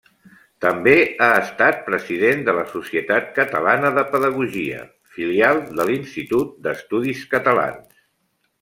També 0.63 0.93
ha 1.25 1.27
estat 1.41 1.83
president 1.89 2.41
de 2.47 2.55
la 2.61 2.63
Societat 2.71 3.29
Catalana 3.37 3.93
de 3.99 4.05
Pedagogia, 4.15 4.81
filial 5.19 5.63
de 5.81 5.89
l'Institut 5.93 6.59
d'Estudis 6.67 7.25
Catalans. 7.37 8.05